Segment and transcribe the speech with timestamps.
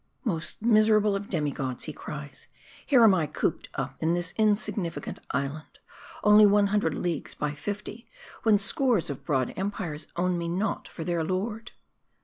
[0.23, 2.47] 'Most miserable of demi gods,' he cries,'
[2.87, 5.77] here am I cooped up in this insignificant islet,
[6.23, 8.09] only one hundred leagues by fifty,
[8.41, 11.73] when scores of broad empires own me not for their lord.'